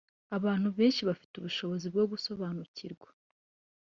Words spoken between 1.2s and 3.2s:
ubushobozi bwo gusobanukirwa